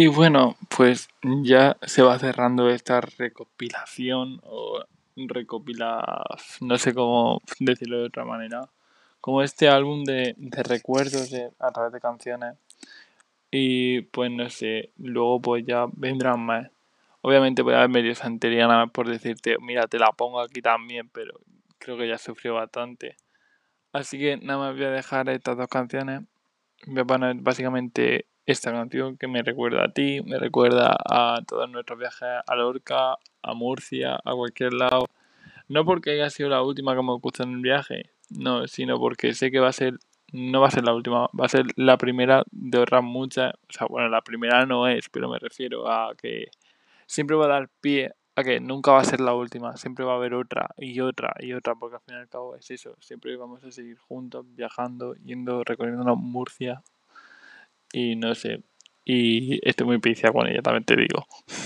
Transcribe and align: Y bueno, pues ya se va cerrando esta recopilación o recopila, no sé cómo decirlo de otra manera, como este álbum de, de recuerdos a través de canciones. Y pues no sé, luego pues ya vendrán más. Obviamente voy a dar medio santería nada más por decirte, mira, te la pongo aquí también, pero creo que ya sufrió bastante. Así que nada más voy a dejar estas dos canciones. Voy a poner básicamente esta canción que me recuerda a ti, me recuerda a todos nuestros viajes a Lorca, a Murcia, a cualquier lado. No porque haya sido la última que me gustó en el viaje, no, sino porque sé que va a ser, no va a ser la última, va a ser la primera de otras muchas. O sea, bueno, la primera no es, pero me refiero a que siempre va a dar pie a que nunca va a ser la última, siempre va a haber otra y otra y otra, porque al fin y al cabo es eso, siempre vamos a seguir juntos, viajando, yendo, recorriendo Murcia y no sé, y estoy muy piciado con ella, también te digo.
Y 0.00 0.06
bueno, 0.06 0.56
pues 0.76 1.08
ya 1.42 1.76
se 1.82 2.02
va 2.02 2.16
cerrando 2.20 2.70
esta 2.70 3.00
recopilación 3.00 4.40
o 4.44 4.84
recopila, 5.16 6.24
no 6.60 6.78
sé 6.78 6.94
cómo 6.94 7.42
decirlo 7.58 7.98
de 7.98 8.06
otra 8.06 8.24
manera, 8.24 8.68
como 9.20 9.42
este 9.42 9.68
álbum 9.68 10.04
de, 10.04 10.36
de 10.36 10.62
recuerdos 10.62 11.34
a 11.58 11.72
través 11.72 11.92
de 11.92 12.00
canciones. 12.00 12.54
Y 13.50 14.02
pues 14.02 14.30
no 14.30 14.48
sé, 14.50 14.90
luego 14.98 15.40
pues 15.42 15.64
ya 15.66 15.86
vendrán 15.92 16.46
más. 16.46 16.70
Obviamente 17.20 17.62
voy 17.62 17.74
a 17.74 17.78
dar 17.78 17.88
medio 17.88 18.14
santería 18.14 18.68
nada 18.68 18.84
más 18.84 18.92
por 18.92 19.08
decirte, 19.08 19.56
mira, 19.60 19.88
te 19.88 19.98
la 19.98 20.12
pongo 20.12 20.40
aquí 20.40 20.62
también, 20.62 21.08
pero 21.08 21.40
creo 21.78 21.98
que 21.98 22.06
ya 22.06 22.18
sufrió 22.18 22.54
bastante. 22.54 23.16
Así 23.92 24.16
que 24.16 24.36
nada 24.36 24.60
más 24.60 24.76
voy 24.76 24.84
a 24.84 24.90
dejar 24.90 25.28
estas 25.28 25.56
dos 25.56 25.66
canciones. 25.66 26.22
Voy 26.86 27.00
a 27.00 27.04
poner 27.04 27.34
básicamente 27.40 28.26
esta 28.48 28.72
canción 28.72 29.18
que 29.18 29.28
me 29.28 29.42
recuerda 29.42 29.84
a 29.84 29.88
ti, 29.92 30.22
me 30.24 30.38
recuerda 30.38 30.96
a 31.04 31.42
todos 31.46 31.68
nuestros 31.70 31.98
viajes 31.98 32.28
a 32.46 32.56
Lorca, 32.56 33.18
a 33.42 33.54
Murcia, 33.54 34.18
a 34.24 34.32
cualquier 34.32 34.72
lado. 34.72 35.04
No 35.68 35.84
porque 35.84 36.12
haya 36.12 36.30
sido 36.30 36.48
la 36.48 36.62
última 36.62 36.96
que 36.96 37.02
me 37.02 37.12
gustó 37.18 37.42
en 37.42 37.52
el 37.52 37.60
viaje, 37.60 38.08
no, 38.30 38.66
sino 38.66 38.98
porque 38.98 39.34
sé 39.34 39.50
que 39.50 39.60
va 39.60 39.68
a 39.68 39.72
ser, 39.74 39.98
no 40.32 40.62
va 40.62 40.68
a 40.68 40.70
ser 40.70 40.84
la 40.84 40.94
última, 40.94 41.28
va 41.38 41.44
a 41.44 41.48
ser 41.50 41.66
la 41.76 41.98
primera 41.98 42.42
de 42.50 42.78
otras 42.78 43.04
muchas. 43.04 43.52
O 43.68 43.72
sea, 43.72 43.86
bueno, 43.86 44.08
la 44.08 44.22
primera 44.22 44.64
no 44.64 44.88
es, 44.88 45.10
pero 45.10 45.28
me 45.28 45.38
refiero 45.38 45.90
a 45.92 46.14
que 46.14 46.46
siempre 47.04 47.36
va 47.36 47.44
a 47.44 47.48
dar 47.48 47.68
pie 47.82 48.14
a 48.34 48.44
que 48.44 48.60
nunca 48.60 48.92
va 48.92 49.00
a 49.00 49.04
ser 49.04 49.20
la 49.20 49.34
última, 49.34 49.76
siempre 49.76 50.06
va 50.06 50.14
a 50.14 50.16
haber 50.16 50.32
otra 50.32 50.70
y 50.78 51.00
otra 51.00 51.34
y 51.38 51.52
otra, 51.52 51.74
porque 51.74 51.96
al 51.96 52.02
fin 52.02 52.14
y 52.14 52.18
al 52.18 52.28
cabo 52.30 52.56
es 52.56 52.70
eso, 52.70 52.96
siempre 53.00 53.36
vamos 53.36 53.62
a 53.62 53.70
seguir 53.70 53.98
juntos, 53.98 54.46
viajando, 54.54 55.16
yendo, 55.16 55.64
recorriendo 55.64 56.16
Murcia 56.16 56.82
y 57.92 58.16
no 58.16 58.34
sé, 58.34 58.62
y 59.04 59.60
estoy 59.68 59.86
muy 59.86 59.98
piciado 59.98 60.34
con 60.34 60.46
ella, 60.48 60.62
también 60.62 60.84
te 60.84 60.96
digo. 60.96 61.26